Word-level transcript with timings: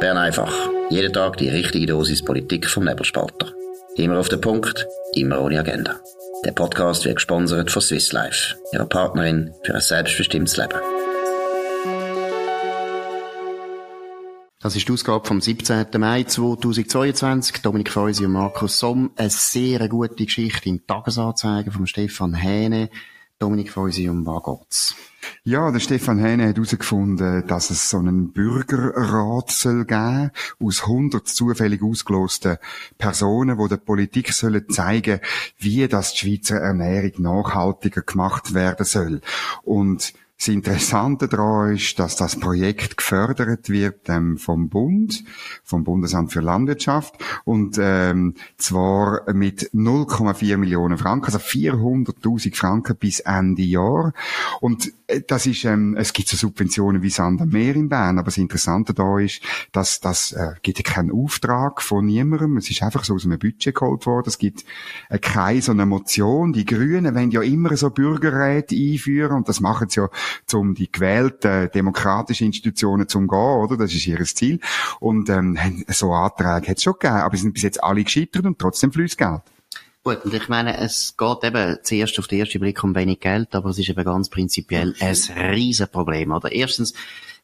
Bern 0.00 0.16
einfach. 0.16 0.54
Jeden 0.90 1.12
Tag 1.12 1.38
die 1.38 1.48
richtige 1.48 1.86
Dosis 1.86 2.24
Politik 2.24 2.68
vom 2.68 2.84
Nebelspalter. 2.84 3.52
Immer 3.96 4.20
auf 4.20 4.28
den 4.28 4.40
Punkt, 4.40 4.86
immer 5.14 5.40
ohne 5.40 5.58
Agenda. 5.58 5.96
Der 6.44 6.52
Podcast 6.52 7.04
wird 7.04 7.16
gesponsert 7.16 7.72
von 7.72 7.82
Swiss 7.82 8.12
Life, 8.12 8.54
ihrer 8.72 8.86
Partnerin 8.86 9.52
für 9.64 9.74
ein 9.74 9.80
selbstbestimmtes 9.80 10.56
Leben. 10.56 10.78
Das 14.60 14.76
ist 14.76 14.86
die 14.86 14.92
Ausgabe 14.92 15.26
vom 15.26 15.40
17. 15.40 15.86
Mai 15.98 16.22
2022. 16.22 17.62
Dominik 17.62 17.90
Feusi 17.90 18.24
und 18.24 18.32
Markus 18.32 18.78
Somm. 18.78 19.10
Eine 19.16 19.30
sehr 19.30 19.88
gute 19.88 20.24
Geschichte 20.24 20.68
im 20.68 20.86
Tagesanzeiger 20.86 21.72
von 21.72 21.88
Stefan 21.88 22.34
Hähne. 22.34 22.88
Dominik 23.38 23.70
Feusi, 23.70 24.08
um 24.08 24.26
was 24.26 24.42
geht's? 24.42 24.94
Ja, 25.44 25.70
der 25.70 25.78
Stefan 25.78 26.18
Hähne 26.18 26.48
hat 26.48 26.56
herausgefunden, 26.56 27.46
dass 27.46 27.70
es 27.70 27.88
so 27.88 27.98
einen 27.98 28.32
Bürgerrat 28.32 29.52
soll 29.52 29.84
geben 29.84 30.32
aus 30.60 30.82
100 30.82 31.28
zufällig 31.28 31.80
ausgelosten 31.80 32.58
Personen, 32.98 33.56
die 33.56 33.68
der 33.68 33.76
Politik 33.76 34.32
sollen 34.32 34.68
zeigen, 34.68 35.20
wie 35.56 35.86
das 35.86 36.14
die 36.14 36.18
Schweizer 36.18 36.56
Ernährung 36.56 37.12
nachhaltiger 37.18 38.02
gemacht 38.02 38.54
werden 38.54 38.84
soll. 38.84 39.20
Und 39.62 40.14
das 40.38 40.46
Interessante 40.46 41.26
daran 41.26 41.74
ist, 41.74 41.98
dass 41.98 42.14
das 42.14 42.36
Projekt 42.36 42.96
gefördert 42.96 43.68
wird 43.68 44.08
ähm, 44.08 44.38
vom 44.38 44.68
Bund, 44.68 45.24
vom 45.64 45.82
Bundesamt 45.82 46.32
für 46.32 46.40
Landwirtschaft 46.40 47.16
und 47.44 47.76
ähm, 47.80 48.34
zwar 48.56 49.32
mit 49.32 49.70
0,4 49.74 50.56
Millionen 50.56 50.96
Franken, 50.96 51.26
also 51.26 51.38
400.000 51.38 52.54
Franken 52.54 52.96
bis 52.96 53.18
Ende 53.18 53.62
Jahr. 53.62 54.12
Und 54.60 54.92
äh, 55.08 55.22
das 55.26 55.46
ist, 55.46 55.64
ähm, 55.64 55.96
es 55.98 56.12
gibt 56.12 56.28
so 56.28 56.36
Subventionen 56.36 57.02
wie 57.02 57.10
Sand 57.10 57.42
am 57.42 57.48
Meer 57.48 57.74
in 57.74 57.88
Bern, 57.88 58.18
aber 58.18 58.26
das 58.26 58.38
Interessante 58.38 58.94
da 58.94 59.18
ist, 59.18 59.42
dass 59.72 59.98
das 59.98 60.30
äh, 60.30 60.52
gibt 60.62 60.84
keinen 60.84 61.10
Auftrag 61.10 61.82
von 61.82 62.06
niemandem. 62.06 62.58
Es 62.58 62.70
ist 62.70 62.84
einfach 62.84 63.02
so 63.02 63.14
aus 63.14 63.24
einem 63.24 63.40
Budget 63.40 63.74
geholt 63.74 64.06
worden. 64.06 64.28
Es 64.28 64.38
gibt 64.38 64.64
äh, 65.08 65.18
keine 65.18 65.62
so 65.62 65.72
eine 65.72 65.84
Motion. 65.84 66.52
Die 66.52 66.64
Grünen 66.64 67.16
wollen 67.16 67.32
ja 67.32 67.42
immer 67.42 67.76
so 67.76 67.90
Bürgerräte 67.90 68.76
einführen 68.76 69.38
und 69.38 69.48
das 69.48 69.58
machen 69.58 69.88
sie 69.88 70.00
ja 70.00 70.08
um 70.52 70.74
die 70.74 70.90
gewählten 70.90 71.70
demokratischen 71.74 72.46
Institutionen 72.46 73.08
zu 73.08 73.20
gehen, 73.20 73.30
oder? 73.30 73.76
Das 73.76 73.94
ist 73.94 74.06
ihr 74.06 74.24
Ziel. 74.24 74.60
Und 75.00 75.28
ähm, 75.28 75.58
so 75.88 76.12
Anträge 76.12 76.68
hat 76.68 76.78
es 76.78 76.82
schon 76.82 76.94
gegeben, 76.94 77.16
aber 77.16 77.36
sie 77.36 77.42
sind 77.42 77.54
bis 77.54 77.62
jetzt 77.62 77.82
alle 77.82 78.04
gescheitert 78.04 78.46
und 78.46 78.58
trotzdem 78.58 78.92
fließt 78.92 79.18
Geld. 79.18 79.42
Gut, 80.04 80.24
und 80.24 80.32
ich 80.32 80.48
meine, 80.48 80.78
es 80.78 81.16
geht 81.16 81.44
eben 81.44 81.78
zuerst 81.82 82.18
auf 82.18 82.28
den 82.28 82.40
ersten 82.40 82.60
Blick 82.60 82.82
um 82.82 82.94
wenig 82.94 83.20
Geld, 83.20 83.54
aber 83.54 83.70
es 83.70 83.78
ist 83.78 83.90
eben 83.90 84.04
ganz 84.04 84.28
prinzipiell 84.30 84.94
ein 85.00 85.16
Riesenproblem, 85.36 86.32
oder? 86.32 86.50
Erstens, 86.50 86.94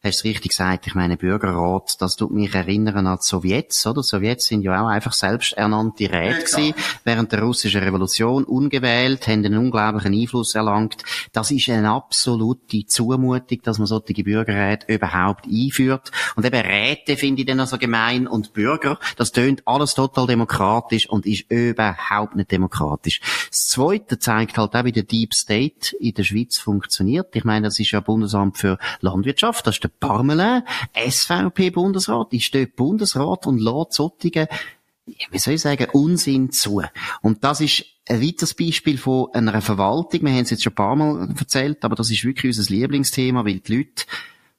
hast 0.04 0.16
es 0.18 0.24
richtig 0.24 0.50
gesagt, 0.50 0.86
ich 0.86 0.94
meine 0.94 1.16
Bürgerrat, 1.16 1.96
das 2.00 2.16
tut 2.16 2.30
mich 2.30 2.54
erinnern 2.54 3.06
an 3.06 3.16
die 3.16 3.26
Sowjets, 3.26 3.86
oder? 3.86 4.02
Die 4.02 4.06
Sowjets 4.06 4.46
sind 4.46 4.62
ja 4.62 4.82
auch 4.82 4.88
einfach 4.88 5.12
selbsternannte 5.12 6.12
Räte 6.12 6.60
ja, 6.60 6.74
während 7.04 7.32
der 7.32 7.42
russischen 7.42 7.82
Revolution, 7.82 8.44
ungewählt, 8.44 9.26
haben 9.26 9.44
einen 9.44 9.58
unglaublichen 9.58 10.14
Einfluss 10.14 10.54
erlangt. 10.54 11.02
Das 11.32 11.50
ist 11.50 11.68
eine 11.70 11.90
absolute 11.90 12.86
Zumutung, 12.86 13.60
dass 13.62 13.78
man 13.78 13.86
solche 13.86 14.22
Bürgerräte 14.22 14.92
überhaupt 14.92 15.46
einführt. 15.46 16.10
Und 16.36 16.44
eben 16.44 16.60
Räte 16.60 17.16
finde 17.16 17.42
ich 17.42 17.46
dann 17.46 17.60
also 17.60 17.78
gemein 17.78 18.26
und 18.26 18.52
Bürger, 18.52 18.98
das 19.16 19.32
tönt 19.32 19.62
alles 19.66 19.94
total 19.94 20.26
demokratisch 20.26 21.08
und 21.08 21.26
ist 21.26 21.50
überhaupt 21.50 22.36
nicht 22.36 22.50
demokratisch. 22.50 23.20
Das 23.48 23.68
Zweite 23.68 24.18
zeigt 24.18 24.58
halt 24.58 24.74
auch, 24.74 24.84
wie 24.84 24.92
der 24.92 25.04
Deep 25.04 25.34
State 25.34 25.96
in 25.98 26.14
der 26.14 26.24
Schweiz 26.24 26.58
funktioniert. 26.58 27.34
Ich 27.34 27.44
meine, 27.44 27.68
das 27.68 27.78
ist 27.80 27.90
ja 27.90 28.00
Bundesamt 28.00 28.58
für 28.58 28.78
Landwirtschaft, 29.00 29.66
das 29.66 29.76
ist 29.76 29.84
der 29.84 29.93
Parmelin, 30.00 30.62
SVP-Bundesrat, 30.94 32.32
ist 32.32 32.54
dort 32.54 32.76
Bundesrat 32.76 33.46
und 33.46 33.58
lädt 33.58 33.92
solche, 33.92 34.48
wie 35.30 35.38
soll 35.38 35.54
ich 35.54 35.60
sagen, 35.60 35.86
Unsinn 35.92 36.50
zu. 36.50 36.82
Und 37.22 37.44
das 37.44 37.60
ist 37.60 37.84
ein 38.08 38.22
weiteres 38.22 38.54
Beispiel 38.54 38.98
von 38.98 39.28
einer 39.32 39.60
Verwaltung. 39.60 40.22
Wir 40.22 40.32
haben 40.32 40.42
es 40.42 40.50
jetzt 40.50 40.62
schon 40.62 40.72
ein 40.72 40.76
paar 40.76 40.96
Mal 40.96 41.28
erzählt, 41.38 41.84
aber 41.84 41.96
das 41.96 42.10
ist 42.10 42.24
wirklich 42.24 42.56
unser 42.56 42.72
Lieblingsthema, 42.72 43.44
weil 43.44 43.60
die 43.60 43.76
Leute 43.76 44.04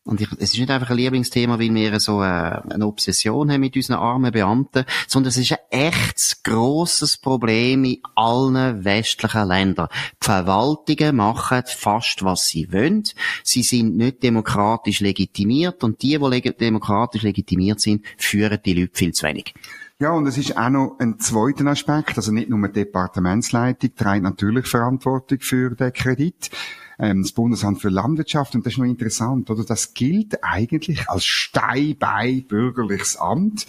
und 0.05 0.21
ich, 0.21 0.31
es 0.33 0.53
ist 0.53 0.59
nicht 0.59 0.69
einfach 0.69 0.91
ein 0.91 0.97
Lieblingsthema, 0.97 1.57
weil 1.59 1.73
wir 1.73 1.99
so 1.99 2.19
eine, 2.19 2.63
äh, 2.69 2.73
eine 2.75 2.85
Obsession 2.85 3.51
haben 3.51 3.59
mit 3.59 3.75
unseren 3.75 3.97
armen 3.97 4.31
Beamten, 4.31 4.85
sondern 5.07 5.29
es 5.29 5.37
ist 5.37 5.51
ein 5.51 5.57
echtes, 5.71 6.43
grosses 6.43 7.17
Problem 7.17 7.83
in 7.85 7.97
allen 8.13 8.85
westlichen 8.85 9.47
Ländern. 9.47 9.87
Die 10.21 10.25
Verwaltungen 10.25 11.15
machen 11.15 11.63
fast, 11.65 12.23
was 12.23 12.47
sie 12.47 12.71
wollen. 12.71 13.03
Sie 13.43 13.63
sind 13.63 13.97
nicht 13.97 14.21
demokratisch 14.21 14.99
legitimiert 14.99 15.83
und 15.83 16.03
die, 16.03 16.19
die 16.19 16.55
demokratisch 16.55 17.23
legitimiert 17.23 17.81
sind, 17.81 18.05
führen 18.17 18.59
die 18.63 18.75
Leute 18.75 18.91
viel 18.93 19.11
zu 19.11 19.25
wenig. 19.25 19.55
Ja, 19.97 20.11
und 20.11 20.27
es 20.27 20.37
ist 20.37 20.55
auch 20.55 20.69
noch 20.69 20.97
ein 20.99 21.19
zweiter 21.19 21.65
Aspekt, 21.67 22.17
also 22.17 22.31
nicht 22.31 22.49
nur 22.49 22.67
die 22.67 22.73
Departementsleitung 22.73 23.95
trägt 23.95 24.23
natürlich 24.23 24.67
Verantwortung 24.67 25.39
für 25.39 25.73
den 25.73 25.93
Kredit, 25.93 26.51
ähm, 26.99 27.21
das 27.23 27.31
Bundesamt 27.31 27.81
für 27.81 27.89
Landwirtschaft. 27.89 28.55
Und 28.55 28.65
das 28.65 28.73
ist 28.73 28.79
noch 28.79 28.85
interessant, 28.85 29.49
oder? 29.49 29.63
Das 29.63 29.93
gilt 29.93 30.43
eigentlich 30.43 31.09
als 31.09 31.25
Steinbein 31.25 32.45
bürgerliches 32.47 33.17
Amt. 33.17 33.65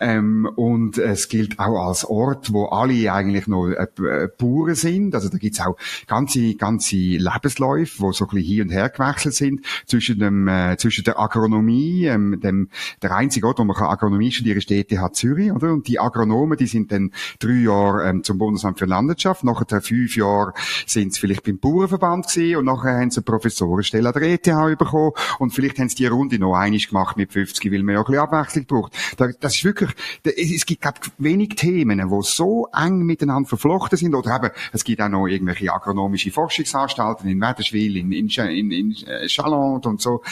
Ähm, 0.00 0.48
und 0.56 0.98
es 0.98 1.28
gilt 1.28 1.58
auch 1.58 1.86
als 1.86 2.04
Ort, 2.04 2.52
wo 2.52 2.66
alle 2.66 3.12
eigentlich 3.12 3.46
noch 3.46 3.68
äh, 3.68 3.86
äh 3.98 4.28
Bauern 4.38 4.74
sind. 4.74 5.14
Also 5.14 5.28
da 5.28 5.38
gibt's 5.38 5.60
auch 5.60 5.76
ganze, 6.06 6.54
ganze 6.54 6.96
Lebensläufe, 6.96 8.00
wo 8.00 8.12
so 8.12 8.24
ein 8.24 8.30
bisschen 8.30 8.46
hier 8.46 8.62
und 8.64 8.70
her 8.70 8.88
gewechselt 8.88 9.34
sind 9.34 9.64
zwischen 9.86 10.18
dem, 10.18 10.48
äh, 10.48 10.76
zwischen 10.76 11.04
der 11.04 11.18
Agronomie, 11.18 12.06
ähm, 12.06 12.40
dem, 12.40 12.68
der 13.02 13.14
einzige 13.14 13.46
Ort, 13.46 13.58
wo 13.58 13.64
man 13.64 13.76
Agronomie 13.76 14.30
studieren 14.30 14.58
ist 14.58 14.70
die 14.70 14.80
ETH 14.80 15.14
Zürich, 15.14 15.52
oder? 15.52 15.72
Und 15.72 15.88
die 15.88 15.98
Agronomen, 15.98 16.56
die 16.56 16.66
sind 16.66 16.92
dann 16.92 17.12
drei 17.38 17.52
Jahre 17.52 18.08
ähm, 18.08 18.24
zum 18.24 18.38
Bundesamt 18.38 18.78
für 18.78 18.86
Landwirtschaft, 18.86 19.44
nachher 19.44 19.80
fünf 19.80 20.16
Jahre 20.16 20.52
sind 20.86 21.12
sie 21.12 21.20
vielleicht 21.20 21.44
beim 21.44 21.58
Bauernverband 21.58 22.28
gewesen 22.28 22.56
und 22.56 22.64
nachher 22.74 22.98
haben 23.00 23.10
sie 23.10 23.18
eine 23.18 23.24
Professorenstelle 23.24 24.08
an 24.08 24.14
der 24.14 24.22
ETH 24.22 24.78
bekommen 24.78 25.12
und 25.38 25.52
vielleicht 25.52 25.78
haben 25.78 25.88
sie 25.88 25.96
die 25.96 26.06
Runde 26.06 26.38
noch 26.38 26.54
einig 26.54 26.88
gemacht 26.88 27.16
mit 27.16 27.32
50, 27.32 27.72
weil 27.72 27.82
man 27.82 27.94
ja 27.94 28.00
ein 28.00 28.06
bisschen 28.06 28.22
Abwechslung 28.22 28.66
braucht. 28.66 28.92
Das 29.40 29.54
ist 29.54 29.64
wirklich, 29.64 29.90
es 30.24 30.66
gibt 30.66 30.82
glaub, 30.82 30.94
wenig 31.18 31.50
Themen, 31.56 31.98
die 31.98 32.22
so 32.22 32.68
eng 32.74 33.02
miteinander 33.02 33.48
verflochten 33.48 33.98
sind 33.98 34.14
oder 34.14 34.36
eben, 34.36 34.50
es 34.72 34.84
gibt 34.84 35.00
auch 35.00 35.08
noch 35.08 35.26
irgendwelche 35.26 35.72
agronomische 35.72 36.30
Forschungsanstalten 36.30 37.28
in 37.28 37.40
Wäderschwil, 37.40 37.96
in, 37.96 38.12
in, 38.12 38.28
in, 38.28 38.70
in 38.70 38.96
äh, 39.06 39.26
Chalon 39.26 39.80
und 39.80 40.00
so. 40.00 40.22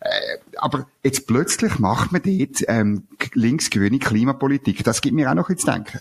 Äh, 0.00 0.38
aber 0.56 0.86
jetzt 1.02 1.26
plötzlich 1.26 1.78
macht 1.78 2.12
man 2.12 2.22
dort 2.22 2.64
ähm, 2.68 3.06
linksgrüne 3.34 3.98
Klimapolitik. 3.98 4.84
Das 4.84 5.00
gibt 5.00 5.14
mir 5.14 5.30
auch 5.30 5.34
noch 5.34 5.48
zu 5.54 5.66
denken. 5.66 6.00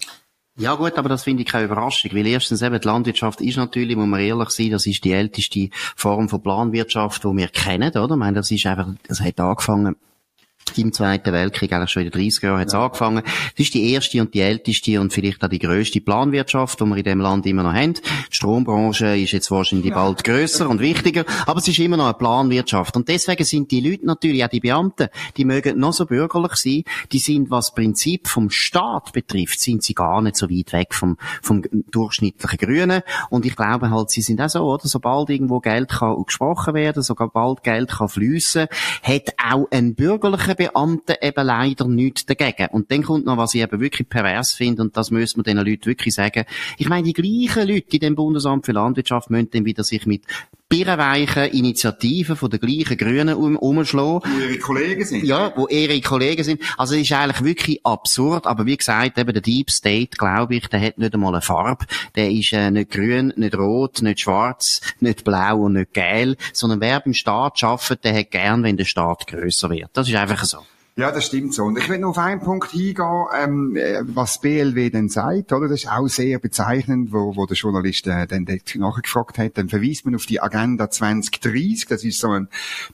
Ja 0.59 0.73
gut, 0.73 0.97
aber 0.97 1.07
das 1.07 1.23
finde 1.23 1.44
ich 1.44 1.50
keine 1.50 1.66
Überraschung, 1.66 2.12
weil 2.13 2.25
erstens 2.25 2.63
eben 2.63 2.81
die 2.81 2.88
Landwirtschaft 2.88 3.41
ist 3.41 3.57
natürlich, 3.57 3.95
muss 3.95 4.07
man 4.07 4.19
ehrlich 4.19 4.50
sein, 4.50 4.72
das 4.72 4.88
ist 4.88 5.03
die 5.03 5.12
älteste 5.12 5.69
Form 5.95 6.29
von 6.29 6.41
Planwirtschaft, 6.41 7.23
die 7.23 7.38
wir 7.38 7.47
kennen, 7.50 7.91
oder? 7.95 8.16
Ich 8.16 8.19
meine, 8.19 8.38
das 8.38 8.50
ist 8.50 8.66
einfach, 8.66 8.88
das 9.07 9.22
hat 9.22 9.40
angefangen 9.40 9.95
im 10.75 10.91
Zweiten 10.94 11.33
Weltkrieg, 11.33 11.72
eigentlich 11.72 11.91
schon 11.91 12.03
in 12.03 12.11
den 12.11 12.22
30er 12.22 12.44
Jahren 12.45 12.59
hat 12.59 12.67
es 12.67 12.73
ja. 12.73 12.83
angefangen. 12.83 13.23
Das 13.23 13.66
ist 13.66 13.73
die 13.73 13.91
erste 13.94 14.22
und 14.22 14.33
die 14.33 14.41
älteste 14.41 15.00
und 15.00 15.13
vielleicht 15.13 15.44
auch 15.44 15.50
die 15.50 15.59
grösste 15.59 16.01
Planwirtschaft, 16.01 16.79
die 16.79 16.85
wir 16.85 16.97
in 16.97 17.03
dem 17.03 17.22
Land 17.22 17.45
immer 17.45 17.63
noch 17.63 17.73
haben. 17.73 17.94
Die 17.94 18.35
Strombranche 18.35 19.17
ist 19.17 19.31
jetzt 19.31 19.51
wahrscheinlich 19.51 19.89
ja. 19.89 19.95
bald 19.95 20.23
grösser 20.23 20.69
und 20.69 20.79
wichtiger, 20.79 21.25
aber 21.45 21.59
es 21.59 21.67
ist 21.67 21.79
immer 21.79 21.97
noch 21.97 22.06
eine 22.06 22.13
Planwirtschaft. 22.16 22.95
Und 22.95 23.07
deswegen 23.07 23.44
sind 23.44 23.72
die 23.72 23.81
Leute 23.81 24.06
natürlich, 24.06 24.44
auch 24.44 24.50
die 24.50 24.59
Beamten, 24.59 25.07
die 25.38 25.45
mögen 25.45 25.79
noch 25.79 25.94
so 25.94 26.06
bürgerlich 26.06 26.56
sein, 26.56 26.83
die 27.11 27.19
sind, 27.19 27.50
was 27.50 27.67
das 27.67 27.75
Prinzip 27.75 28.27
vom 28.27 28.50
Staat 28.50 29.13
betrifft, 29.13 29.59
sind 29.59 29.83
sie 29.83 29.94
gar 29.94 30.22
nicht 30.22 30.35
so 30.35 30.50
weit 30.50 30.73
weg 30.73 30.94
vom, 30.94 31.17
vom 31.41 31.63
durchschnittlichen 31.91 32.57
Grünen. 32.57 33.01
Und 33.29 33.45
ich 33.45 33.56
glaube 33.56 33.89
halt, 33.89 34.09
sie 34.09 34.22
sind 34.22 34.41
auch 34.41 34.50
so, 34.50 34.61
oder? 34.61 34.88
Sobald 34.88 35.29
irgendwo 35.29 35.59
Geld 35.59 35.89
kann 35.89 36.23
gesprochen 36.25 36.73
werden, 36.73 37.03
sobald 37.03 37.63
Geld 37.63 37.89
kann 37.89 38.09
fliessen, 38.09 38.67
hat 39.03 39.33
auch 39.44 39.68
ein 39.71 39.95
bürgerlicher 39.95 40.56
Beamten 40.57 41.15
eben 41.21 41.45
leider 41.45 41.88
nichts 41.88 42.25
dagegen. 42.25 42.68
Und 42.71 42.92
dann 42.92 43.04
kommt 43.04 43.25
noch, 43.25 43.38
was 43.38 43.54
ich 43.54 43.62
eben 43.62 43.80
wirklich 43.80 44.09
pervers 44.09 44.51
finde, 44.51 44.81
und 44.81 44.98
das 44.98 45.12
müssen 45.12 45.38
wir 45.38 45.44
den 45.44 45.57
Leuten 45.57 45.86
wirklich 45.86 46.13
sagen. 46.13 46.45
Ich 46.77 46.89
meine, 46.89 47.04
die 47.04 47.13
gleichen 47.13 47.68
Leute 47.68 47.95
in 47.95 48.00
dem 48.00 48.15
Bundesamt 48.15 48.65
für 48.65 48.71
Landwirtschaft 48.74 49.30
müssen 49.30 49.50
dann 49.51 49.65
wieder 49.65 49.83
sich 49.83 50.06
mit 50.06 50.24
birrenweichen 50.69 51.45
Initiativen 51.45 52.36
von 52.36 52.50
den 52.50 52.59
gleichen 52.59 52.98
Grünen 52.98 53.36
um, 53.36 53.56
umschlagen. 53.56 54.21
Wo 54.25 54.39
ihre 54.42 54.59
Kollegen 54.59 55.06
sind. 55.06 55.24
Ja, 55.24 55.54
wo 55.56 55.68
ihre 55.68 56.01
Kollegen 56.01 56.44
sind. 56.44 56.62
Also, 56.77 56.95
es 56.95 57.01
ist 57.01 57.13
eigentlich 57.13 57.44
wirklich 57.44 57.86
absurd, 57.86 58.45
aber 58.45 58.65
wie 58.65 58.75
gesagt, 58.75 59.18
eben 59.18 59.31
der 59.31 59.42
Deep 59.42 59.71
State, 59.71 60.18
glaube 60.18 60.56
ich, 60.56 60.68
der 60.68 60.81
hat 60.81 60.98
nicht 60.98 61.13
einmal 61.13 61.33
eine 61.33 61.42
Farbe. 61.42 61.86
Der 62.15 62.30
ist 62.30 62.51
äh, 62.51 62.69
nicht 62.69 62.92
grün, 62.92 63.33
nicht 63.38 63.57
rot, 63.57 64.01
nicht 64.01 64.19
schwarz, 64.19 64.81
nicht 65.00 65.24
blau 65.24 65.62
und 65.62 65.74
nicht 65.74 65.94
gelb, 65.94 66.38
sondern 66.51 66.81
wer 66.81 67.00
beim 67.00 67.13
Staat 67.13 67.63
arbeitet, 67.63 68.03
der 68.03 68.18
hat 68.18 68.31
gern, 68.31 68.63
wenn 68.63 68.77
der 68.77 68.86
Staat 68.86 69.27
grösser 69.27 69.69
wird. 69.69 69.89
Das 69.94 70.10
ist 70.10 70.15
einfach. 70.15 70.44
Ja, 70.99 71.11
das 71.11 71.27
stimmt 71.27 71.53
so. 71.53 71.65
Und 71.65 71.77
ich 71.77 71.88
will 71.89 71.99
noch 71.99 72.09
auf 72.09 72.17
einen 72.17 72.41
Punkt 72.41 72.71
hingehen, 72.71 73.25
ähm, 73.39 73.75
äh, 73.75 74.01
was 74.01 74.41
BLW 74.41 74.89
denn 74.89 75.09
sagt, 75.09 75.53
oder? 75.53 75.67
Das 75.67 75.83
ist 75.83 75.91
auch 75.91 76.07
sehr 76.07 76.39
bezeichnend, 76.39 77.13
wo, 77.13 77.35
wo 77.35 77.45
der 77.45 77.55
Journalist 77.55 78.07
äh, 78.07 78.25
dann 78.25 78.47
nachgefragt 78.73 79.38
hat. 79.38 79.59
Dann 79.59 79.69
verweist 79.69 80.05
man 80.05 80.15
auf 80.15 80.25
die 80.25 80.41
Agenda 80.41 80.89
2030. 80.89 81.85
Das 81.88 82.03
ist 82.03 82.19
so 82.19 82.31
ein 82.31 82.47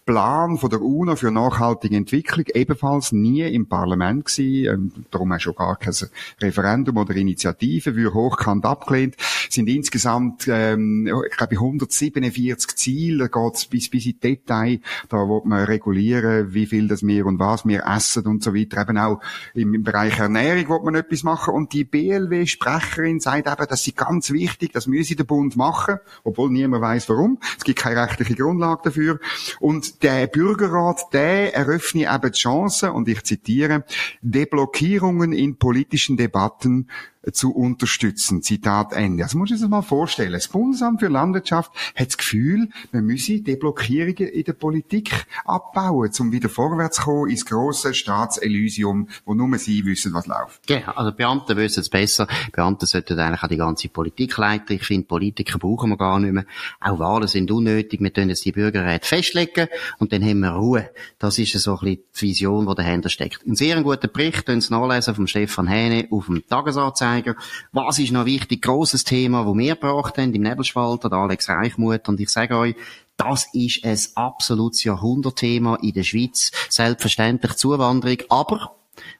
Plan 0.05 0.57
von 0.57 0.69
der 0.69 0.81
UNO 0.81 1.15
für 1.15 1.31
nachhaltige 1.31 1.95
Entwicklung, 1.95 2.43
ebenfalls 2.53 3.13
nie 3.13 3.43
im 3.43 3.67
Parlament 3.67 4.25
gewesen. 4.25 4.73
Ähm, 4.73 4.91
darum 5.09 5.31
auch 5.31 5.39
schon 5.39 5.55
gar 5.55 5.77
kein 5.77 5.93
Referendum 6.41 6.97
oder 6.97 7.15
Initiative, 7.15 7.95
wird 7.95 8.13
hochkant 8.13 8.65
abgelehnt. 8.65 9.15
Sind 9.49 9.69
insgesamt, 9.69 10.49
ähm, 10.49 11.09
ich 11.25 11.37
glaube, 11.37 11.55
147 11.55 12.75
Ziele, 12.75 13.29
da 13.29 13.39
geht's 13.39 13.65
bis, 13.65 13.89
bis 13.89 14.07
in 14.07 14.19
Detail. 14.19 14.81
Da 15.07 15.19
wird 15.19 15.45
man 15.45 15.63
regulieren, 15.63 16.53
wie 16.53 16.65
viel 16.65 16.89
das 16.89 17.07
wir 17.07 17.25
und 17.25 17.39
was 17.39 17.65
wir 17.65 17.92
essen 17.95 18.25
und 18.25 18.43
so 18.43 18.53
weiter. 18.53 18.81
Eben 18.81 18.97
auch 18.97 19.21
im, 19.53 19.73
im 19.73 19.83
Bereich 19.83 20.19
Ernährung 20.19 20.69
wird 20.69 20.83
man 20.83 20.95
etwas 20.95 21.23
machen. 21.23 21.53
Und 21.53 21.73
die 21.73 21.83
BLW-Sprecherin 21.83 23.19
sagt 23.19 23.47
eben, 23.47 23.67
das 23.69 23.85
ist 23.85 23.97
ganz 23.97 24.31
wichtig, 24.31 24.71
das 24.73 24.87
müsse 24.87 25.15
der 25.15 25.23
Bund 25.23 25.55
machen, 25.55 25.99
obwohl 26.23 26.49
niemand 26.51 26.83
weiß 26.83 27.09
warum. 27.09 27.39
Es 27.57 27.63
gibt 27.63 27.79
keine 27.79 28.01
rechtliche 28.01 28.35
Grundlage 28.35 28.81
dafür. 28.85 29.19
Und 29.59 30.03
der 30.03 30.27
Bürgerrat, 30.27 31.13
der 31.13 31.55
eröffne 31.55 32.13
eben 32.13 32.31
die 32.31 32.39
Chance, 32.39 32.91
und 32.91 33.07
ich 33.07 33.23
zitiere, 33.23 33.85
Deblockierungen 34.21 35.33
in 35.33 35.57
politischen 35.57 36.17
Debatten 36.17 36.87
zu 37.31 37.55
unterstützen. 37.55 38.41
Zitat 38.41 38.91
Ende. 38.93 39.23
Also 39.23 39.37
muss 39.37 39.51
ich 39.51 39.59
das 39.59 39.69
mal 39.69 39.81
vorstellen. 39.81 40.33
Das 40.33 40.47
Bundesamt 40.47 40.99
für 40.99 41.07
Landwirtschaft 41.07 41.71
hat 41.95 42.07
das 42.07 42.17
Gefühl, 42.17 42.69
man 42.91 43.05
müsse 43.05 43.41
Deblockierungen 43.41 44.27
in 44.27 44.43
der 44.43 44.53
Politik 44.53 45.25
abbauen, 45.45 46.11
um 46.19 46.31
wieder 46.31 46.49
vorwärts 46.49 46.97
zu 46.97 47.03
kommen 47.03 47.29
ins 47.29 47.45
grosse 47.45 47.93
Staatselysium, 47.93 49.07
wo 49.25 49.33
nur 49.33 49.57
sie 49.57 49.85
wissen, 49.85 50.13
was 50.13 50.27
läuft. 50.27 50.67
Genau, 50.67 50.91
also 50.91 51.11
Beamte 51.11 51.55
wissen 51.55 51.79
es 51.79 51.89
besser. 51.89 52.27
Beamte 52.51 52.85
sollten 52.85 53.17
eigentlich 53.19 53.43
auch 53.43 53.47
die 53.47 53.57
ganze 53.57 53.89
Politik 53.89 54.35
leiten. 54.37 54.75
Ich 54.75 54.83
finde, 54.83 55.07
Politiker 55.07 55.59
brauchen 55.59 55.91
wir 55.91 55.97
gar 55.97 56.19
nicht 56.19 56.33
mehr. 56.33 56.45
Auch 56.81 56.99
Wahlen 56.99 57.27
sind 57.27 57.49
unnötig. 57.51 58.01
Wir 58.01 58.09
können 58.09 58.29
jetzt 58.29 58.43
die 58.45 58.51
Bürgerräte 58.51 59.07
festlegen 59.07 59.67
und 59.99 60.11
dann 60.11 60.23
haben 60.23 60.39
wir 60.39 60.51
Ruhe. 60.51 60.89
Das 61.19 61.39
ist 61.39 61.53
so 61.53 61.73
ein 61.73 61.79
bisschen 61.79 62.03
die 62.15 62.21
Vision, 62.21 62.67
die 62.67 62.75
dahinter 62.75 63.09
steckt. 63.09 63.45
Ein 63.45 63.55
sehr 63.55 63.81
guter 63.81 64.07
Bericht, 64.07 64.45
können 64.45 64.61
Sie 64.61 64.73
nachlesen 64.73 65.15
vom 65.15 65.27
Stefan 65.27 65.67
Hähne 65.67 66.07
auf 66.11 66.25
dem 66.25 66.45
Tagesanzeiger 66.47 67.12
zeigen. 67.13 67.35
Was 67.71 67.99
ist 67.99 68.11
noch 68.11 68.25
wichtig? 68.25 68.61
Grosses 68.61 69.03
Thema, 69.03 69.45
wo 69.45 69.57
wir 69.57 69.75
gebracht 69.75 70.17
haben 70.17 70.33
im 70.33 70.41
Nebelspalter, 70.41 71.09
der 71.09 71.19
Alex 71.19 71.49
Reichmuth. 71.49 72.09
Und 72.09 72.19
ich 72.19 72.29
sage 72.29 72.57
euch, 72.57 72.75
das 73.17 73.47
ist 73.53 73.83
ein 73.85 73.99
absolutes 74.15 74.83
Jahrhundertthema 74.83 75.75
in 75.81 75.93
der 75.93 76.03
Schweiz. 76.03 76.51
Selbstverständlich 76.69 77.53
Zuwanderung, 77.53 78.17
aber 78.29 78.75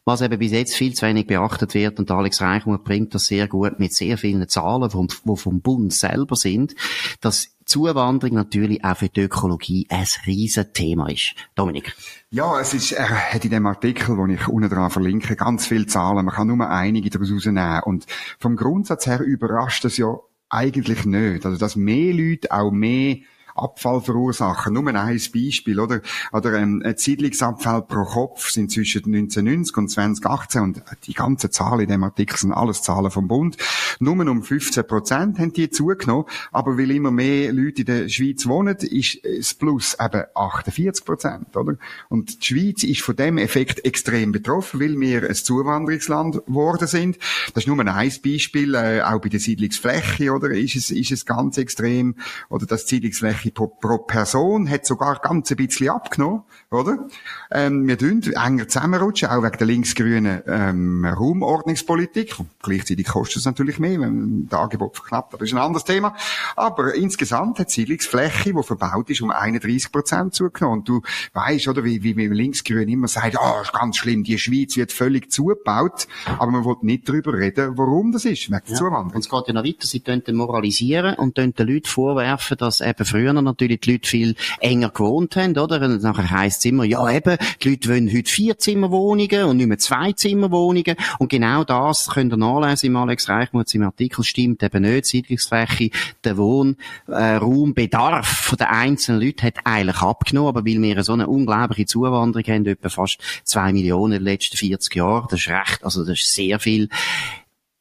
was 0.06 0.22
eben 0.22 0.38
bis 0.38 0.52
jetzt 0.52 0.76
viel 0.76 0.94
zu 0.94 1.06
wenig 1.06 1.26
beachtet 1.26 1.74
wird, 1.74 1.98
und 2.00 2.12
Alex 2.12 2.42
Reichmuth 2.42 2.84
bringt 2.84 3.16
das 3.16 3.26
sehr 3.26 3.48
gut 3.48 3.80
mit 3.80 3.94
sehr 3.94 4.18
vielen 4.18 4.48
Zahlen, 4.48 4.90
die 4.90 5.36
vom 5.36 5.62
Bund 5.62 5.94
selber 5.94 6.36
sind, 6.36 6.76
dass 7.22 7.53
Zuwanderung 7.66 8.36
natürlich 8.36 8.84
auch 8.84 8.98
für 8.98 9.10
die 9.10 9.22
Ökologie 9.22 9.88
ein 9.90 10.06
Riesenthema 10.26 11.10
ist. 11.10 11.36
Dominik. 11.56 11.96
Ja, 12.30 12.60
es 12.60 12.74
ist, 12.74 12.92
er 12.92 13.34
hat 13.34 13.46
in 13.46 13.52
dem 13.52 13.66
Artikel, 13.66 14.16
den 14.16 14.32
ich 14.32 14.48
unten 14.48 14.70
dran 14.70 14.90
verlinke, 14.90 15.36
ganz 15.36 15.68
viele 15.68 15.86
Zahlen. 15.86 16.26
Man 16.26 16.34
kann 16.34 16.48
nur 16.48 16.70
einige 16.70 17.10
daraus 17.10 17.32
rausnehmen. 17.32 17.82
Und 17.84 18.06
vom 18.40 18.56
Grundsatz 18.56 19.08
her 19.08 19.22
überrascht 19.22 19.86
das 19.86 19.98
ja 19.98 20.16
eigentlich 20.50 21.06
nicht. 21.06 21.46
Also, 21.46 21.58
dass 21.58 21.76
mehr 21.76 22.14
Leute 22.14 22.52
auch 22.52 22.72
mehr 22.72 23.18
Abfall 23.56 24.02
verursachen. 24.02 24.74
Nur 24.74 24.88
ein 24.88 25.22
Beispiel, 25.34 25.80
oder? 25.80 26.02
Oder 26.32 26.54
ähm, 26.54 26.84
Siedlungsabfall 26.96 27.84
pro 27.84 28.04
Kopf 28.04 28.50
sind 28.50 28.72
zwischen 28.72 29.06
1990 29.06 29.78
und 29.78 29.90
2018 29.90 30.62
und 30.62 30.84
die 31.06 31.14
ganzen 31.14 31.52
Zahlen 31.52 31.82
in 31.82 31.90
dem 31.90 32.04
Artikel 32.04 32.38
sind 32.38 32.54
alles 32.54 32.82
Zahlen 32.82 33.12
vom 33.12 33.28
Bund. 33.28 33.58
Nur 34.00 34.14
um 34.14 34.44
15 34.44 34.86
Prozent 34.88 35.40
haben 35.40 35.54
die 35.54 35.70
zugenommen, 35.70 36.26
aber 36.52 36.78
weil 36.78 36.92
immer 36.92 37.12
mehr 37.12 37.52
Leute 37.54 37.82
in 37.82 37.86
der 37.86 38.10
Schweiz 38.10 38.46
wohnen, 38.46 38.76
ist 38.78 39.20
das 39.24 39.54
Plus 39.54 39.96
eben 40.00 40.24
48 40.34 41.06
Prozent, 41.06 41.56
oder? 41.56 41.78
Und 42.10 42.42
die 42.42 42.46
Schweiz 42.46 42.84
ist 42.84 43.02
von 43.02 43.16
dem 43.16 43.38
Effekt 43.38 43.86
extrem 43.86 44.32
betroffen, 44.32 44.80
weil 44.80 45.00
wir 45.00 45.28
ein 45.28 45.36
Zuwanderungsland 45.36 46.46
geworden 46.46 46.88
sind. 46.88 47.18
Das 47.54 47.64
ist 47.64 47.68
nur 47.68 47.80
ein 47.80 48.12
Beispiel, 48.24 48.76
äh, 48.76 49.02
auch 49.02 49.22
bei 49.22 49.30
der 49.30 49.40
Siedlungsfläche, 49.40 50.32
oder? 50.32 50.52
Ist 50.52 50.76
es, 50.76 50.92
ist 50.92 51.12
es 51.12 51.26
ganz 51.26 51.58
extrem, 51.58 52.16
oder 52.50 52.66
das 52.66 52.88
Siedlungsfläche 52.88 53.43
Fläche 53.44 53.52
pro, 53.52 53.68
pro 53.68 53.98
Person 54.00 54.70
hat 54.70 54.86
sogar 54.86 55.20
ganz 55.20 55.52
ein 55.52 55.58
bisschen 55.58 55.90
abgenommen, 55.90 56.44
oder? 56.72 57.08
Ähm, 57.52 57.88
wir 57.88 57.98
tun 57.98 58.22
enger 58.24 58.68
zusammenrutschen, 58.68 59.30
auch 59.30 59.44
wegen 59.44 59.58
der 59.58 59.68
linksgrünen 59.68 60.42
ähm, 60.48 61.06
Raumordnungspolitik. 61.06 62.36
Gleichzeitig 62.62 63.08
kostet 63.08 63.38
es 63.38 63.46
natürlich 63.46 63.80
mehr, 63.80 64.00
wenn 64.00 64.48
das 64.50 64.60
Angebot 64.60 64.96
verknappt, 64.96 65.34
das 65.34 65.42
ist 65.42 65.54
ein 65.54 65.60
anderes 65.60 65.84
Thema. 65.84 66.16
Aber 66.56 66.94
insgesamt 66.96 67.60
hat 67.60 67.70
die 67.70 67.74
Siedlungsfläche, 67.74 68.54
die 68.54 68.64
verbaut 68.64 69.10
ist, 69.10 69.22
um 69.22 69.32
31 69.32 69.92
Prozent 69.92 70.34
zugenommen. 70.34 70.80
Und 70.80 70.90
du 70.90 71.02
weißt, 71.34 71.68
oder, 71.68 71.84
wie, 71.84 72.04
wie 72.04 72.28
Linksgrün 72.28 72.88
immer 72.90 73.08
sagt, 73.08 73.38
ah, 73.38 73.56
oh, 73.58 73.62
ist 73.62 73.74
ganz 73.74 73.98
schlimm, 73.98 74.24
die 74.24 74.38
Schweiz 74.40 74.76
wird 74.78 74.92
völlig 74.92 75.32
zugebaut, 75.32 76.08
aber 76.40 76.52
man 76.52 76.66
will 76.66 76.76
nicht 76.82 77.08
darüber 77.08 77.34
reden, 77.34 77.78
warum 77.78 78.12
das 78.12 78.26
ist, 78.26 78.50
wegen 78.50 78.62
ja. 78.66 78.76
Zuwanderung. 78.76 79.12
Und 79.14 79.20
es 79.20 79.30
geht 79.30 79.48
ja 79.48 79.54
noch 79.54 79.64
weiter, 79.64 79.86
sie 79.86 80.00
können 80.00 80.24
moralisieren 80.32 81.16
und 81.16 81.38
den 81.38 81.54
Leuten 81.58 81.86
vorwerfen, 81.86 82.58
dass 82.58 82.82
eben 82.82 83.06
früher 83.06 83.33
früher 83.34 83.42
natürlich 83.42 83.82
die 83.82 83.94
Leute 83.94 84.08
viel 84.08 84.36
enger 84.60 84.90
gewohnt 84.90 85.36
haben, 85.36 85.58
oder? 85.58 85.82
Und 85.82 86.04
nachher 86.04 86.30
heisst 86.30 86.60
es 86.60 86.66
immer, 86.66 86.84
ja 86.84 87.10
eben, 87.10 87.38
die 87.62 87.70
Leute 87.70 87.90
wollen 87.90 88.14
heute 88.14 88.32
Vierzimmerwohnungen 88.32 89.46
und 89.46 89.58
nicht 89.58 89.68
mehr 89.68 89.78
Zweizimmerwohnungen. 89.78 90.96
Und 91.20 91.30
genau 91.30 91.64
das 91.64 92.10
könnt 92.10 92.34
ihr 92.34 92.38
nachlesen 92.38 92.88
im 92.88 92.96
Alex 92.96 93.30
Reichmuth 93.30 93.72
im 93.74 93.84
Artikel, 93.84 94.24
stimmt 94.24 94.64
eben 94.64 94.82
nicht. 94.84 95.06
Siedlungsfläche, 95.06 95.92
der 96.24 96.38
Wohnraumbedarf 96.38 98.54
äh, 98.54 98.58
der 98.58 98.72
einzelnen 98.72 99.22
Leute 99.22 99.48
hat 99.48 99.56
eigentlich 99.66 100.02
abgenommen, 100.02 100.50
aber 100.50 100.66
weil 100.66 100.82
wir 100.82 101.04
so 101.04 101.14
eine 101.14 101.28
unglaubliche 101.28 101.86
Zuwanderung 101.86 102.48
haben, 102.48 102.66
etwa 102.66 102.90
fast 102.90 103.20
zwei 103.44 103.72
Millionen 103.74 104.14
in 104.14 104.20
den 104.20 104.26
letzten 104.26 104.58
40 104.58 104.96
Jahren, 104.96 105.28
das 105.30 105.42
ist 105.42 105.50
recht, 105.50 105.84
also 105.84 106.06
das 106.06 106.20
ist 106.20 106.34
sehr 106.34 106.60
viel, 106.60 106.90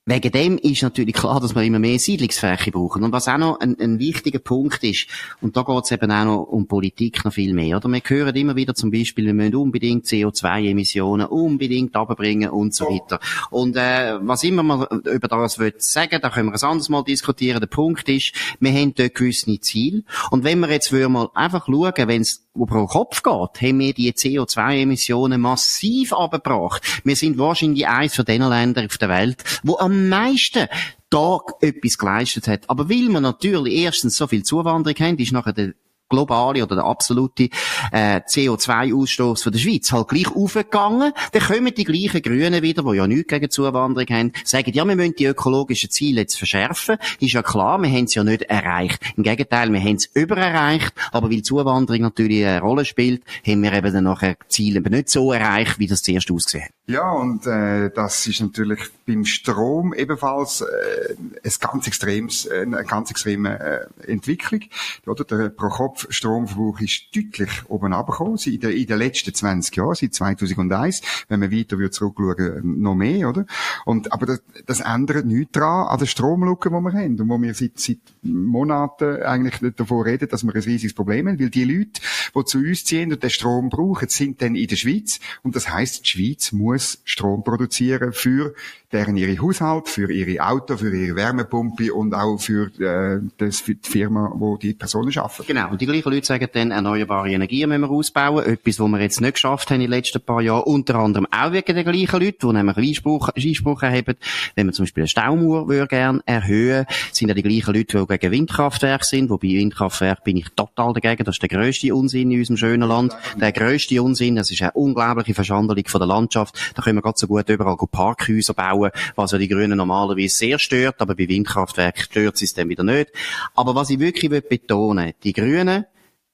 Wegen 0.04 0.32
dem 0.32 0.58
ist 0.58 0.82
natürlich 0.82 1.14
klar, 1.14 1.40
dass 1.40 1.54
wir 1.54 1.62
immer 1.62 1.78
mehr 1.78 1.96
Siedlungsfläche 1.96 2.72
brauchen. 2.72 3.04
Und 3.04 3.12
was 3.12 3.28
auch 3.28 3.38
noch 3.38 3.60
ein, 3.60 3.78
ein 3.78 4.00
wichtiger 4.00 4.40
Punkt 4.40 4.82
ist, 4.82 5.06
und 5.40 5.56
da 5.56 5.62
geht 5.62 5.84
es 5.84 5.92
eben 5.92 6.10
auch 6.10 6.24
noch 6.24 6.42
um 6.42 6.66
Politik 6.66 7.24
noch 7.24 7.32
viel 7.32 7.54
mehr, 7.54 7.76
oder? 7.76 7.88
Wir 7.88 8.02
hören 8.04 8.34
immer 8.34 8.56
wieder 8.56 8.74
zum 8.74 8.90
Beispiel, 8.90 9.26
wir 9.26 9.34
müssen 9.34 9.54
unbedingt 9.54 10.06
CO2-Emissionen 10.06 11.28
unbedingt 11.28 11.94
abbringen 11.94 12.50
und 12.50 12.74
so 12.74 12.86
weiter. 12.86 13.20
Und 13.50 13.76
äh, 13.76 14.18
was 14.20 14.42
immer 14.42 14.64
man 14.64 14.88
über 15.04 15.28
das 15.28 15.60
will 15.60 15.74
sagen, 15.78 16.18
da 16.20 16.30
können 16.30 16.48
wir 16.48 16.60
ein 16.60 16.68
anderes 16.68 16.88
Mal 16.88 17.04
diskutieren. 17.04 17.60
Der 17.60 17.68
Punkt 17.68 18.08
ist, 18.08 18.34
wir 18.58 18.72
haben 18.72 18.94
dort 18.96 19.14
gewisse 19.14 19.60
Ziele. 19.60 20.02
Und 20.32 20.42
wenn 20.42 20.58
wir 20.58 20.70
jetzt 20.70 20.90
mal 20.90 21.28
einfach 21.32 21.66
schauen, 21.66 22.08
wenn 22.08 22.22
es 22.22 22.44
pro 22.54 22.86
Kopf 22.86 23.22
geht, 23.22 23.62
haben 23.62 23.78
wir 23.78 23.94
die 23.94 24.12
CO2-Emissionen 24.12 25.40
massiv 25.40 26.12
abgebracht. 26.12 26.82
Wir 27.04 27.16
sind 27.16 27.38
wahrscheinlich 27.38 27.86
eines 27.86 28.14
von 28.14 28.24
den 28.24 28.42
Ländern 28.42 28.86
auf 28.86 28.98
der 28.98 29.08
Welt, 29.08 29.42
wo 29.62 29.78
am 29.78 30.08
meisten 30.08 30.68
da 31.10 31.40
etwas 31.60 31.98
geleistet 31.98 32.48
hat. 32.48 32.68
Aber 32.70 32.88
weil 32.88 33.08
wir 33.08 33.20
natürlich 33.20 33.74
erstens 33.74 34.16
so 34.16 34.26
viel 34.26 34.42
Zuwanderung 34.42 34.98
haben, 34.98 35.18
ist 35.18 35.32
nachher 35.32 35.52
der 35.52 35.74
globale 36.12 36.62
oder 36.62 36.76
der 36.76 36.84
absolute 36.84 37.48
äh, 37.90 38.20
CO2-Ausstoß 38.20 39.42
von 39.42 39.52
der 39.52 39.58
Schweiz 39.58 39.90
halt 39.90 40.08
gleich 40.08 40.34
aufgegangen, 40.34 41.12
dann 41.32 41.42
kommen 41.42 41.74
die 41.74 41.84
gleichen 41.84 42.22
Grünen 42.22 42.62
wieder, 42.62 42.82
die 42.82 42.96
ja 42.96 43.06
nichts 43.06 43.28
gegen 43.28 43.50
Zuwanderung 43.50 44.08
haben, 44.10 44.32
sagen, 44.44 44.72
ja, 44.72 44.86
wir 44.86 44.94
müssen 44.94 45.14
die 45.16 45.26
ökologischen 45.26 45.90
Ziele 45.90 46.20
jetzt 46.20 46.36
verschärfen. 46.36 46.96
Ist 47.18 47.32
ja 47.32 47.42
klar, 47.42 47.80
wir 47.80 47.90
haben 47.90 48.04
es 48.04 48.14
ja 48.14 48.24
nicht 48.24 48.42
erreicht. 48.42 49.00
Im 49.16 49.22
Gegenteil, 49.22 49.72
wir 49.72 49.80
haben 49.80 49.96
es 49.96 50.06
übererreicht, 50.14 50.92
aber 51.10 51.30
weil 51.30 51.42
Zuwanderung 51.42 52.02
natürlich 52.02 52.44
eine 52.44 52.60
Rolle 52.60 52.84
spielt, 52.84 53.22
haben 53.46 53.62
wir 53.62 53.72
eben 53.72 53.92
dann 53.92 54.04
nachher 54.04 54.36
die 54.44 54.48
Ziele 54.48 54.80
nicht 54.80 55.08
so 55.08 55.32
erreicht, 55.32 55.78
wie 55.78 55.86
das 55.86 56.02
zuerst 56.02 56.30
ausgesehen 56.30 56.64
hat. 56.64 56.81
Ja, 56.88 57.12
und 57.12 57.46
äh, 57.46 57.90
das 57.94 58.26
ist 58.26 58.40
natürlich 58.40 58.80
beim 59.06 59.24
Strom 59.24 59.94
ebenfalls 59.94 60.62
äh, 60.62 61.14
ein 61.14 61.52
ganz 61.60 61.86
extremes, 61.86 62.46
äh, 62.46 62.62
eine 62.62 62.82
ganz 62.82 63.08
extreme 63.08 63.60
äh, 63.60 64.10
Entwicklung. 64.10 64.62
Oder? 65.06 65.22
Der 65.22 65.50
Pro-Kopf-Stromverbrauch 65.50 66.80
ist 66.80 67.14
deutlich 67.14 67.50
oben 67.68 67.92
abgekommen, 67.92 68.36
in 68.46 68.58
den, 68.58 68.72
in 68.72 68.86
den 68.86 68.98
letzten 68.98 69.32
20 69.32 69.76
Jahren, 69.76 69.94
seit 69.94 70.12
2001. 70.12 71.02
Wenn 71.28 71.38
man 71.38 71.52
weiter 71.52 71.78
zurückschauen, 71.92 72.82
noch 72.82 72.96
mehr, 72.96 73.28
oder? 73.28 73.46
Und, 73.84 74.12
aber 74.12 74.26
das, 74.26 74.42
das 74.66 74.80
ändert 74.80 75.24
nichts 75.24 75.52
daran 75.52 75.86
an 75.86 76.00
der 76.00 76.06
Stromlücke, 76.06 76.68
die 76.68 76.74
wir 76.74 76.92
haben 76.94 77.20
und 77.20 77.28
wo 77.28 77.40
wir 77.40 77.54
seit, 77.54 77.78
seit 77.78 77.98
Monaten 78.22 79.22
eigentlich 79.22 79.74
davon 79.76 80.02
reden, 80.02 80.28
dass 80.28 80.42
wir 80.42 80.52
ein 80.52 80.60
riesiges 80.60 80.94
Problem 80.94 81.28
haben, 81.28 81.38
weil 81.38 81.50
die 81.50 81.64
Leute, 81.64 82.00
die 82.34 82.44
zu 82.44 82.58
uns 82.58 82.84
ziehen 82.84 83.12
und 83.12 83.22
den 83.22 83.30
Strom 83.30 83.68
brauchen, 83.68 84.08
sind 84.08 84.42
dann 84.42 84.56
in 84.56 84.66
der 84.66 84.76
Schweiz 84.76 85.20
und 85.44 85.54
das 85.54 85.72
heisst, 85.72 86.04
die 86.04 86.08
Schweiz 86.08 86.50
muss 86.50 86.71
muss 86.72 87.02
Strom 87.04 87.44
produzieren 87.44 88.14
für 88.14 88.54
deren 88.92 89.16
ihre 89.16 89.40
Haushalt, 89.40 89.88
für 89.88 90.12
ihre 90.12 90.44
Auto, 90.44 90.76
für 90.76 90.94
ihre 90.94 91.16
Wärmepumpe 91.16 91.92
und 91.94 92.14
auch 92.14 92.38
für, 92.38 92.70
äh, 92.80 93.20
das, 93.38 93.60
für 93.60 93.74
die 93.74 93.88
Firma, 93.88 94.32
wo 94.34 94.56
die 94.56 94.74
Personen 94.74 95.16
arbeiten. 95.16 95.44
Genau. 95.46 95.70
Und 95.70 95.80
die 95.80 95.86
gleichen 95.86 96.10
Leute 96.10 96.26
sagen 96.26 96.48
dann, 96.52 96.70
erneuerbare 96.70 97.30
Energien 97.30 97.68
müssen 97.68 97.82
wir 97.82 97.90
ausbauen. 97.90 98.44
Etwas, 98.44 98.78
was 98.78 98.88
wir 98.88 99.00
jetzt 99.00 99.20
nicht 99.20 99.34
geschafft 99.34 99.70
haben 99.70 99.76
in 99.76 99.82
den 99.82 99.90
letzten 99.90 100.20
paar 100.20 100.42
Jahren. 100.42 100.64
Unter 100.64 100.96
anderem 100.96 101.26
auch 101.30 101.52
wegen 101.52 101.74
der 101.74 101.84
gleichen 101.84 102.20
Leute, 102.20 102.38
die 102.42 102.52
nämlich 102.52 102.76
Einspruch, 102.76 103.28
Einspruch 103.30 103.82
erheben. 103.82 104.16
Wenn 104.54 104.66
man 104.66 104.74
zum 104.74 104.84
Beispiel 104.84 105.02
eine 105.02 105.08
Staumauer 105.08 105.86
gerne 105.86 106.20
erhöhen, 106.26 106.86
sind 107.12 107.28
ja 107.28 107.34
die 107.34 107.42
gleichen 107.42 107.74
Leute, 107.74 107.98
die 107.98 108.18
gegen 108.18 108.32
Windkraftwerke 108.32 109.04
sind. 109.04 109.30
Wobei 109.30 109.48
Windkraftwerke 109.48 110.22
bin 110.24 110.36
ich 110.36 110.48
total 110.50 110.92
dagegen. 110.92 111.24
Das 111.24 111.36
ist 111.36 111.42
der 111.42 111.48
grösste 111.48 111.94
Unsinn 111.94 112.30
in 112.30 112.38
unserem 112.38 112.56
schönen 112.56 112.88
Land. 112.88 113.16
Der 113.40 113.52
grösste 113.52 114.02
Unsinn. 114.02 114.36
Das 114.36 114.50
ist 114.50 114.62
eine 114.62 114.72
unglaubliche 114.72 115.34
Verschandelung 115.34 115.84
von 115.86 116.00
der 116.00 116.08
Landschaft. 116.08 116.72
Da 116.74 116.82
können 116.82 116.98
wir 116.98 117.02
ganz 117.02 117.20
so 117.20 117.26
gut 117.26 117.48
überall 117.48 117.76
Parkhäuser 117.90 118.54
bauen, 118.54 118.81
was 119.16 119.32
ja 119.32 119.38
die 119.38 119.48
Grünen 119.48 119.76
normalerweise 119.76 120.34
sehr 120.34 120.58
stört. 120.58 121.00
Aber 121.00 121.14
bei 121.14 121.28
Windkraftwerken 121.28 122.02
stört 122.02 122.36
sie 122.36 122.46
es 122.46 122.54
dann 122.54 122.68
wieder 122.68 122.84
nicht. 122.84 123.10
Aber 123.54 123.74
was 123.74 123.90
ich 123.90 123.98
wirklich 123.98 124.30
betonen 124.48 125.06
will, 125.06 125.14
die 125.24 125.32
Grünen, 125.32 125.86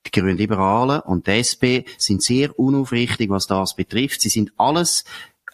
die 0.06 0.20
Grünen 0.20 0.38
Liberalen 0.38 1.00
und 1.00 1.26
die 1.26 1.32
SP 1.42 1.84
sind 1.98 2.22
sehr 2.22 2.58
unaufrichtig, 2.58 3.30
was 3.30 3.46
das 3.46 3.74
betrifft. 3.74 4.20
Sie 4.20 4.28
sind 4.28 4.52
alles 4.56 5.04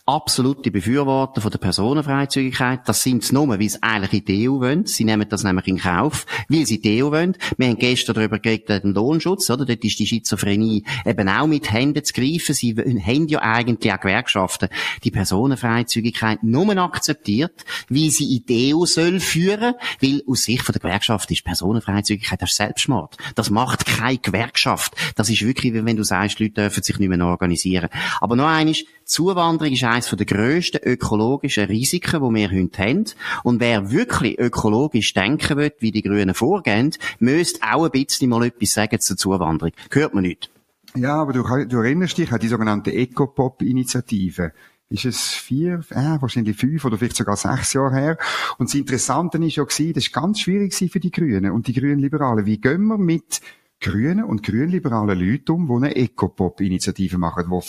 absolute 0.06 0.70
Befürworter 0.70 1.40
von 1.40 1.50
der 1.50 1.58
Personenfreizügigkeit. 1.58 2.80
Das 2.86 3.02
sind 3.02 3.24
sie 3.24 3.34
nur, 3.34 3.48
weil 3.48 3.68
sie 3.68 3.82
eigentlich 3.82 4.20
in 4.20 4.24
die 4.24 4.48
EU 4.48 4.60
wollen. 4.60 4.84
Sie 4.84 5.04
nehmen 5.04 5.26
das 5.28 5.44
nämlich 5.44 5.66
in 5.66 5.78
Kauf, 5.78 6.26
weil 6.48 6.66
sie 6.66 6.76
in 6.76 6.82
die 6.82 7.02
EU 7.02 7.10
wollen. 7.10 7.36
Wir 7.56 7.68
haben 7.68 7.78
gestern 7.78 8.14
darüber 8.14 8.38
geredet, 8.38 8.84
den 8.84 8.92
Lohnschutz, 8.92 9.48
oder? 9.48 9.64
Dort 9.64 9.82
ist 9.82 9.98
die 9.98 10.06
Schizophrenie 10.06 10.84
eben 11.06 11.28
auch 11.28 11.46
mit 11.46 11.72
Händen 11.72 12.04
zu 12.04 12.12
greifen. 12.12 12.54
Sie 12.54 12.74
haben 12.74 13.28
ja 13.28 13.40
eigentlich 13.40 13.92
auch 13.92 14.00
Gewerkschaften 14.00 14.68
die 15.04 15.10
Personenfreizügigkeit 15.10 16.42
nur 16.42 16.76
akzeptiert, 16.76 17.64
wie 17.88 18.10
sie 18.10 18.36
in 18.36 18.46
die 18.46 18.74
EU 18.74 18.84
soll 18.84 19.20
führen, 19.20 19.74
weil 20.02 20.22
aus 20.26 20.44
Sicht 20.44 20.64
von 20.64 20.74
der 20.74 20.80
Gewerkschaft 20.80 21.30
ist 21.30 21.44
Personenfreizügigkeit 21.44 22.42
das 22.42 22.54
Selbstmord. 22.54 23.16
Das 23.36 23.48
macht 23.48 23.86
keine 23.86 24.18
Gewerkschaft. 24.18 24.94
Das 25.16 25.30
ist 25.30 25.42
wirklich, 25.42 25.72
wenn 25.72 25.96
du 25.96 26.02
sagst, 26.02 26.40
Leute 26.40 26.52
dürfen 26.54 26.82
sich 26.82 26.98
nicht 26.98 27.08
mehr 27.08 27.24
organisieren. 27.24 27.88
Aber 28.20 28.36
noch 28.36 28.46
eines, 28.46 28.84
Zuwanderung 29.04 29.72
ist 29.72 29.84
eines 29.84 30.08
der 30.08 30.26
grössten 30.26 30.80
ökologischen 30.82 31.64
Risiken, 31.64 32.22
die 32.22 32.34
wir 32.34 32.50
heute 32.50 32.82
haben. 32.82 33.04
Und 33.42 33.60
wer 33.60 33.90
wirklich 33.90 34.38
ökologisch 34.38 35.12
denken 35.14 35.56
will, 35.56 35.72
wie 35.78 35.92
die 35.92 36.02
Grünen 36.02 36.34
vorgehen, 36.34 36.94
müsste 37.18 37.60
auch 37.62 37.84
ein 37.84 37.90
bisschen 37.90 38.30
mal 38.30 38.44
etwas 38.44 38.72
sagen 38.72 39.00
zur 39.00 39.16
Zuwanderung. 39.16 39.72
Hört 39.90 40.14
man 40.14 40.22
nicht. 40.22 40.50
Ja, 40.96 41.16
aber 41.16 41.32
du, 41.32 41.42
du 41.42 41.78
erinnerst 41.78 42.18
dich 42.18 42.30
an 42.32 42.40
die 42.40 42.48
sogenannte 42.48 42.92
Ecopop-Initiative 42.92 44.52
ist 44.90 45.04
es 45.06 45.32
vier, 45.32 45.80
äh, 45.90 46.20
wahrscheinlich 46.20 46.56
fünf 46.56 46.84
oder 46.84 46.98
vielleicht 46.98 47.16
sogar 47.16 47.36
sechs 47.36 47.72
Jahre 47.72 47.94
her. 47.94 48.18
Und 48.58 48.68
das 48.68 48.74
Interessante 48.74 49.38
ist 49.38 49.56
ja 49.56 49.64
gewesen, 49.64 49.92
das 49.94 50.04
ist 50.04 50.12
ganz 50.12 50.40
schwierig 50.40 50.74
für 50.74 51.00
die 51.00 51.10
Grünen 51.10 51.50
und 51.50 51.66
die 51.66 51.72
Grünen 51.72 51.98
Liberalen. 51.98 52.46
Wie 52.46 52.60
gehen 52.60 52.86
wir 52.86 52.98
mit 52.98 53.40
grünen 53.84 54.24
und 54.24 54.42
grünliberalen 54.42 55.18
Leute 55.18 55.52
um, 55.52 55.68
die 55.68 55.74
eine 55.76 55.94
Ecopop-Initiative 55.94 57.18
machen, 57.18 57.44
die 57.50 57.60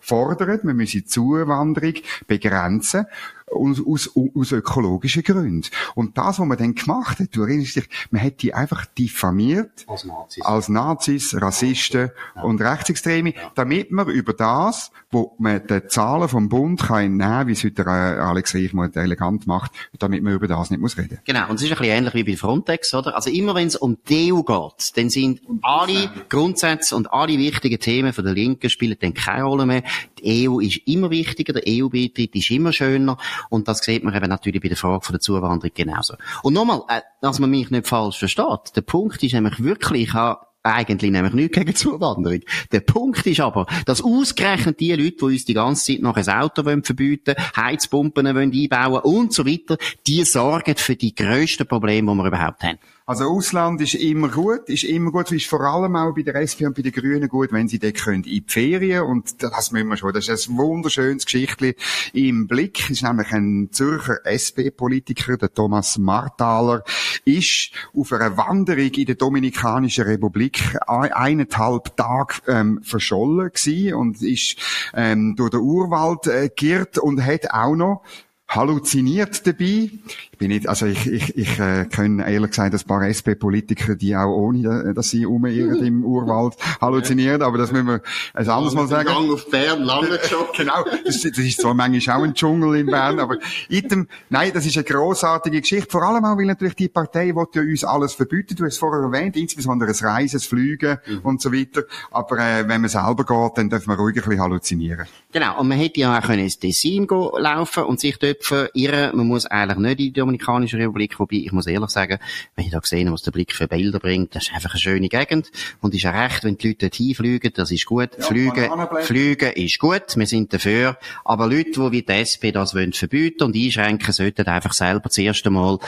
fordern, 0.00 0.60
man 0.62 0.76
müsse 0.76 1.04
Zuwanderung 1.04 1.94
begrenzen 2.28 3.06
aus, 3.50 3.80
aus, 3.84 4.10
aus 4.34 4.52
ökologischen 4.52 5.22
Gründen. 5.22 5.68
Und 5.94 6.18
das, 6.18 6.38
was 6.38 6.46
man 6.46 6.58
dann 6.58 6.74
gemacht 6.74 7.18
hat, 7.20 7.28
du 7.32 7.42
erinnerst 7.42 7.76
dich, 7.76 7.88
man 8.10 8.22
hat 8.22 8.42
die 8.42 8.54
einfach 8.54 8.86
diffamiert 8.86 9.84
als 9.86 10.04
Nazis, 10.04 10.44
als 10.44 10.68
Nazis 10.68 11.34
Rassisten 11.40 12.10
ja. 12.36 12.42
und 12.42 12.60
Rechtsextreme, 12.60 13.34
ja. 13.34 13.52
damit 13.54 13.90
man 13.90 14.08
über 14.08 14.32
das, 14.32 14.90
wo 15.10 15.34
man 15.38 15.66
die 15.66 15.86
Zahlen 15.86 16.28
vom 16.28 16.48
Bund 16.48 16.82
kann 16.82 17.16
nehmen, 17.16 17.48
wie 17.48 17.52
es 17.52 17.64
heute 17.64 17.86
Alex 17.86 18.54
Reichmuth 18.54 18.96
elegant 18.96 19.46
macht, 19.46 19.72
damit 19.98 20.22
man 20.22 20.32
über 20.32 20.48
das 20.48 20.70
nicht 20.70 20.80
muss 20.80 20.96
reden. 20.96 21.20
Genau, 21.24 21.48
und 21.48 21.56
es 21.56 21.62
ist 21.62 21.72
ein 21.72 21.78
bisschen 21.78 21.94
ähnlich 21.94 22.14
wie 22.14 22.24
bei 22.24 22.36
Frontex, 22.36 22.94
oder? 22.94 23.14
Also 23.14 23.30
immer 23.30 23.54
wenn 23.54 23.68
es 23.68 23.76
um 23.76 23.98
die 24.08 24.32
EU 24.32 24.42
geht, 24.42 24.96
dann 24.96 25.10
sind 25.10 25.40
alle 25.62 26.10
Grundsätze 26.28 26.96
und 26.96 27.12
alle 27.12 27.38
wichtigen 27.38 27.78
Themen 27.78 28.12
von 28.12 28.24
der 28.24 28.34
Linken 28.34 28.70
spielen 28.70 28.96
dann 29.00 29.14
keine 29.14 29.44
Rolle 29.44 29.66
mehr. 29.66 29.82
Die 30.18 30.48
EU 30.48 30.60
ist 30.60 30.78
immer 30.86 31.10
wichtiger, 31.10 31.52
der 31.52 31.62
EU-Beitritt 31.66 32.34
ist 32.34 32.50
immer 32.50 32.72
schöner 32.72 33.18
und 33.50 33.68
das 33.68 33.78
sieht 33.78 34.04
man 34.04 34.14
eben 34.14 34.28
natürlich 34.28 34.60
bei 34.60 34.68
der 34.68 34.76
Frage 34.76 35.12
der 35.12 35.20
Zuwanderung 35.20 35.70
genauso. 35.74 36.14
Und 36.42 36.54
nochmal, 36.54 36.82
äh, 36.88 37.00
dass 37.20 37.38
man 37.38 37.50
mich 37.50 37.70
nicht 37.70 37.86
falsch 37.86 38.18
versteht. 38.18 38.76
Der 38.76 38.82
Punkt 38.82 39.22
ist 39.22 39.32
nämlich 39.32 39.62
wirklich, 39.62 40.08
ich 40.08 40.14
habe 40.14 40.40
eigentlich 40.64 41.10
nämlich 41.10 41.34
nichts 41.34 41.56
gegen 41.56 41.74
Zuwanderung. 41.74 42.40
Der 42.72 42.80
Punkt 42.80 43.26
ist 43.26 43.40
aber, 43.40 43.66
dass 43.84 44.02
ausgerechnet 44.02 44.80
die 44.80 44.92
Leute, 44.92 45.16
die 45.18 45.24
uns 45.24 45.44
die 45.44 45.54
ganze 45.54 45.92
Zeit 45.92 46.02
noch 46.02 46.16
ein 46.16 46.28
Auto 46.28 46.64
wollen 46.64 46.82
verbieten, 46.82 47.34
Heizpumpen 47.54 48.26
wollen 48.34 48.52
einbauen 48.52 49.02
und 49.02 49.32
so 49.32 49.46
weiter, 49.46 49.76
die 50.06 50.24
sorgen 50.24 50.76
für 50.76 50.96
die 50.96 51.14
grössten 51.14 51.66
Probleme, 51.66 52.10
die 52.10 52.18
wir 52.18 52.26
überhaupt 52.26 52.62
haben. 52.62 52.78
Also 53.06 53.24
Ausland 53.24 53.82
ist 53.82 53.92
immer 53.92 54.28
gut, 54.28 54.70
ist 54.70 54.84
immer 54.84 55.12
gut, 55.12 55.30
ist 55.30 55.46
vor 55.46 55.60
allem 55.60 55.94
auch 55.94 56.14
bei 56.14 56.22
der 56.22 56.36
SP 56.40 56.64
und 56.64 56.74
bei 56.74 56.80
den 56.80 56.90
Grünen 56.90 57.28
gut, 57.28 57.52
wenn 57.52 57.68
sie 57.68 57.78
dort 57.78 57.96
können 57.96 58.24
in 58.24 58.42
die 58.42 58.44
Ferien. 58.46 59.02
Und 59.02 59.42
das 59.42 59.72
müssen 59.72 59.88
wir 59.88 59.98
schon, 59.98 60.14
das 60.14 60.26
ist 60.26 60.48
ein 60.48 60.56
wunderschönes 60.56 61.26
Geschichtli 61.26 61.76
im 62.14 62.46
Blick, 62.46 62.88
ist 62.88 63.02
nämlich 63.02 63.30
ein 63.32 63.68
Zürcher 63.72 64.24
SP-Politiker, 64.24 65.36
der 65.36 65.52
Thomas 65.52 65.98
Marthaler, 65.98 66.82
ist 67.26 67.72
auf 67.94 68.10
einer 68.10 68.38
Wanderung 68.38 68.90
in 68.94 69.04
der 69.04 69.16
Dominikanischen 69.16 70.04
Republik 70.04 70.62
eineinhalb 70.86 71.94
Tage 71.98 72.36
ähm, 72.46 72.80
verschollen 72.82 73.50
gewesen 73.52 73.94
und 73.96 74.22
ist 74.22 74.56
ähm, 74.94 75.36
durch 75.36 75.50
den 75.50 75.60
Urwald 75.60 76.26
äh, 76.26 76.48
geirrt 76.48 76.96
und 76.96 77.22
hat 77.22 77.50
auch 77.50 77.76
noch 77.76 78.02
halluziniert 78.48 79.46
dabei. 79.46 79.90
Ich 80.32 80.38
bin 80.38 80.48
nicht, 80.48 80.68
also 80.68 80.86
ich, 80.86 81.06
ich, 81.06 81.36
ich 81.36 81.58
äh, 81.58 81.86
kenne 81.86 82.30
ehrlich 82.30 82.50
gesagt 82.50 82.74
ein 82.74 82.80
paar 82.86 83.06
SP-Politiker, 83.06 83.96
die 83.96 84.16
auch 84.16 84.34
ohne, 84.34 84.94
dass 84.94 85.10
sie 85.10 85.26
umirren 85.26 85.84
im 85.84 86.04
Urwald 86.04 86.54
halluzinieren, 86.80 87.42
aber 87.42 87.58
das 87.58 87.72
müssen 87.72 87.86
wir 87.86 88.02
ein 88.34 88.48
anderes 88.48 88.74
Mal 88.74 88.86
sagen. 88.86 89.08
Gang 89.08 89.32
auf 89.32 89.48
Bern, 89.50 89.82
lange 89.82 90.18
schon. 90.24 90.46
genau, 90.56 90.84
das, 91.04 91.22
das 91.22 91.38
ist 91.38 91.60
zwar 91.60 91.74
manchmal 91.74 92.18
auch 92.18 92.24
ein 92.24 92.34
Dschungel 92.34 92.80
in 92.80 92.86
Bern, 92.86 93.18
aber 93.18 93.38
item, 93.68 94.08
nein, 94.28 94.50
das 94.52 94.66
ist 94.66 94.76
eine 94.76 94.84
grossartige 94.84 95.60
Geschichte, 95.60 95.90
vor 95.90 96.02
allem 96.02 96.24
auch, 96.24 96.36
weil 96.36 96.46
natürlich 96.46 96.76
die 96.76 96.88
Partei 96.88 97.34
will 97.34 97.46
ja 97.54 97.62
uns 97.62 97.84
alles 97.84 98.14
verbieten, 98.14 98.56
du 98.56 98.64
hast 98.64 98.74
es 98.74 98.78
vorher 98.78 99.02
erwähnt, 99.02 99.36
insbesondere 99.36 99.88
das 99.88 100.02
Reisen, 100.02 100.36
das 100.36 100.46
Flügen 100.46 100.98
mhm. 101.06 101.20
und 101.22 101.40
so 101.40 101.52
weiter, 101.52 101.84
aber 102.10 102.38
äh, 102.38 102.68
wenn 102.68 102.80
man 102.80 102.90
selber 102.90 103.24
geht, 103.24 103.58
dann 103.58 103.70
darf 103.70 103.86
man 103.86 103.96
ruhig 103.96 104.16
ein 104.16 104.22
bisschen 104.22 104.40
halluzinieren. 104.40 105.06
Genau, 105.32 105.60
und 105.60 105.68
man 105.68 105.78
hätte 105.78 106.00
ja 106.00 106.18
auch 106.18 106.22
können 106.22 106.44
ins 106.44 106.58
Tessin 106.58 107.08
laufen 107.08 107.84
und 107.84 108.00
sich 108.00 108.18
dort 108.18 108.43
verirren, 108.44 109.16
man 109.16 109.26
muss 109.26 109.46
eigentlich 109.46 109.78
nicht 109.78 109.90
in 109.90 109.96
die 109.96 110.12
Dominikanische 110.12 110.78
Republik, 110.78 111.18
wobei 111.18 111.36
ich 111.36 111.52
muss 111.52 111.66
ehrlich 111.66 111.90
sagen, 111.90 112.18
wenn 112.54 112.64
ich 112.66 112.70
da 112.70 112.78
gesehen 112.78 113.12
was 113.12 113.22
der 113.22 113.30
Blick 113.30 113.54
für 113.54 113.66
Bilder 113.66 113.98
bringt, 113.98 114.34
das 114.34 114.44
ist 114.44 114.54
einfach 114.54 114.72
eine 114.72 114.80
schöne 114.80 115.08
Gegend 115.08 115.50
und 115.80 115.94
ist 115.94 116.02
ja 116.02 116.10
recht, 116.10 116.44
wenn 116.44 116.56
die 116.56 116.68
Leute 116.68 116.86
dort 116.86 116.94
hinfliegen, 116.94 117.52
das 117.54 117.70
ist 117.70 117.86
gut. 117.86 118.10
Ja, 118.18 118.24
fliegen, 118.24 118.70
fliegen 119.00 119.52
ist 119.52 119.78
gut, 119.78 120.16
wir 120.16 120.26
sind 120.26 120.52
dafür, 120.52 120.98
aber 121.24 121.46
Leute, 121.46 121.70
die 121.70 121.92
wie 121.92 122.02
die 122.02 122.12
SP 122.12 122.52
das 122.52 122.74
wollen 122.74 122.92
verbieten 122.92 123.44
und 123.44 123.56
einschränken, 123.56 124.12
sollten 124.12 124.46
einfach 124.46 124.72
selber 124.72 125.10
zuerst 125.10 125.46
einmal 125.46 125.78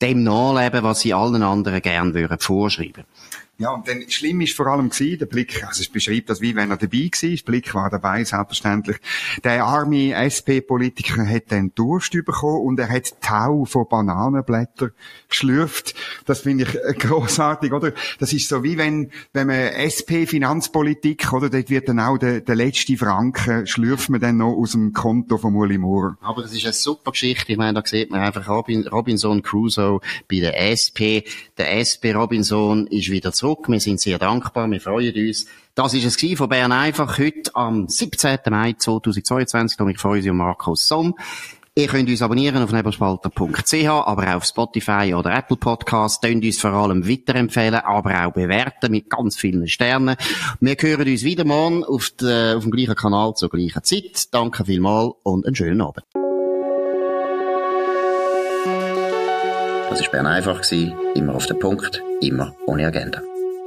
dem 0.00 0.22
nachleben, 0.22 0.82
was 0.82 1.00
sie 1.00 1.14
allen 1.14 1.42
anderen 1.42 1.80
gern 1.80 2.14
würden 2.14 2.38
vorschreiben. 2.38 3.04
Ja, 3.56 3.70
und 3.70 3.86
dann 3.86 4.10
schlimm 4.10 4.40
ist 4.40 4.56
vor 4.56 4.66
allem 4.66 4.90
gewesen, 4.90 5.18
der 5.18 5.26
Blick, 5.26 5.64
also 5.64 5.80
es 5.80 5.88
beschreibt 5.88 6.28
das 6.28 6.40
wie 6.40 6.56
wenn 6.56 6.72
er 6.72 6.76
dabei 6.76 6.98
war, 6.98 7.28
der 7.30 7.42
Blick 7.44 7.72
war 7.74 7.88
dabei, 7.88 8.24
selbstverständlich. 8.24 8.96
Der 9.44 9.64
arme 9.64 10.12
SP-Politiker 10.12 11.24
hat 11.24 11.44
dann 11.52 11.72
Durst 11.76 12.12
bekommen 12.12 12.66
und 12.66 12.80
er 12.80 12.88
hat 12.88 13.20
Tau 13.20 13.64
von 13.64 13.86
Bananenblättern 13.88 14.90
geschlürft. 15.28 15.94
Das 16.26 16.40
finde 16.40 16.64
ich 16.64 16.74
äh, 16.74 16.94
großartig, 16.98 17.72
oder? 17.72 17.92
Das 18.18 18.32
ist 18.32 18.48
so 18.48 18.64
wie 18.64 18.76
wenn, 18.76 19.12
wenn 19.32 19.46
man 19.46 19.56
SP-Finanzpolitik, 19.78 21.32
oder? 21.32 21.48
Dort 21.48 21.70
wird 21.70 21.88
dann 21.88 22.00
auch 22.00 22.18
der, 22.18 22.40
der 22.40 22.56
letzte 22.56 22.96
Franken, 22.96 23.68
schlürft 23.68 24.10
man 24.10 24.20
dann 24.20 24.38
noch 24.38 24.54
aus 24.56 24.72
dem 24.72 24.92
Konto 24.92 25.38
von 25.38 25.54
Uli 25.54 25.78
Moore. 25.78 26.16
Aber 26.22 26.42
das 26.42 26.52
ist 26.52 26.64
eine 26.64 26.72
super 26.72 27.12
Geschichte. 27.12 27.52
Ich 27.52 27.58
meine, 27.58 27.80
da 27.80 27.86
sieht 27.86 28.10
man 28.10 28.20
einfach 28.20 28.48
Robin, 28.48 28.86
Robinson 28.88 29.42
Crusoe 29.42 30.00
bei 30.28 30.40
der 30.40 30.60
SP. 30.74 31.22
Der 31.56 31.78
SP 31.78 32.10
Robinson 32.14 32.88
ist 32.88 33.10
wieder 33.10 33.32
zu 33.32 33.43
zurück. 33.44 33.68
Wir 33.68 33.80
sind 33.80 34.00
sehr 34.00 34.18
dankbar, 34.18 34.70
wir 34.70 34.80
freuen 34.80 35.14
uns. 35.14 35.46
Das 35.74 35.92
ist 35.92 36.04
es 36.04 36.38
von 36.38 36.48
Bern 36.48 36.72
einfach 36.72 37.18
heute 37.18 37.54
am 37.54 37.88
17. 37.88 38.38
Mai 38.48 38.74
2022. 38.78 39.78
Ich 39.88 39.98
freue 39.98 40.20
mich 40.20 40.30
um 40.30 40.38
Markus 40.38 40.88
Somm. 40.88 41.14
Ihr 41.76 41.88
könnt 41.88 42.08
uns 42.08 42.22
abonnieren 42.22 42.62
auf 42.62 42.72
nebelspalter.ch, 42.72 43.88
aber 43.88 44.28
auch 44.28 44.36
auf 44.36 44.44
Spotify 44.44 45.12
oder 45.14 45.36
Apple 45.36 45.56
Podcasts. 45.56 46.20
Könnt 46.22 46.44
uns 46.44 46.60
vor 46.60 46.72
allem 46.72 47.06
weiterempfehlen, 47.06 47.80
aber 47.80 48.24
auch 48.24 48.32
bewerten 48.32 48.92
mit 48.92 49.10
ganz 49.10 49.36
vielen 49.36 49.66
Sternen. 49.66 50.16
Wir 50.60 50.76
hören 50.78 51.08
uns 51.08 51.24
wieder 51.24 51.44
morgen 51.44 51.84
auf, 51.84 52.10
de, 52.10 52.54
auf 52.54 52.62
dem 52.62 52.70
gleichen 52.70 52.94
Kanal 52.94 53.34
zur 53.34 53.50
gleichen 53.50 53.82
Zeit. 53.82 54.32
Danke 54.32 54.64
vielmals 54.64 55.14
und 55.24 55.44
einen 55.44 55.56
schönen 55.56 55.82
Abend. 55.82 56.04
Das 59.90 60.00
war 60.00 60.10
Bern 60.12 60.26
einfach, 60.26 60.62
immer 61.14 61.34
auf 61.34 61.46
den 61.46 61.58
Punkt, 61.58 62.02
immer 62.20 62.54
ohne 62.66 62.86
Agenda 62.86 63.20